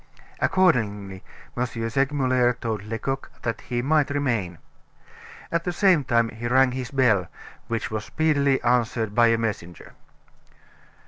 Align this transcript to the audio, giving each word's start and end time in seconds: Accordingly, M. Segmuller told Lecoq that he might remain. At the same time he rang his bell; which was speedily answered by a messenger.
Accordingly, 0.39 1.23
M. 1.55 1.63
Segmuller 1.67 2.53
told 2.53 2.81
Lecoq 2.81 3.29
that 3.43 3.61
he 3.61 3.83
might 3.83 4.09
remain. 4.09 4.57
At 5.51 5.63
the 5.63 5.71
same 5.71 6.03
time 6.03 6.29
he 6.29 6.47
rang 6.47 6.71
his 6.71 6.89
bell; 6.89 7.27
which 7.67 7.91
was 7.91 8.05
speedily 8.05 8.59
answered 8.63 9.13
by 9.13 9.27
a 9.27 9.37
messenger. 9.37 9.93